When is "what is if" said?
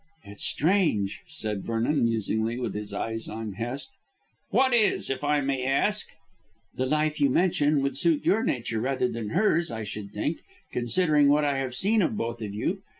4.49-5.23